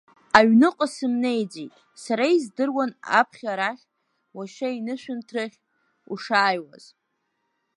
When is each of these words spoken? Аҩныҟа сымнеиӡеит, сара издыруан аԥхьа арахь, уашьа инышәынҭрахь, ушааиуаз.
Аҩныҟа 0.37 0.87
сымнеиӡеит, 0.93 1.71
сара 2.03 2.25
издыруан 2.35 2.91
аԥхьа 3.19 3.49
арахь, 3.53 3.83
уашьа 4.35 4.67
инышәынҭрахь, 4.77 5.57
ушааиуаз. 6.11 6.85